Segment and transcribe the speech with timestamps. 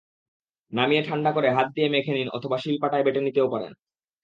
[0.73, 3.71] নামিয়ে ঠান্ডা করে হাত দিয়ে মেখে নিন অথবা শিল-পাটায় বেটে নিতেও পারেন।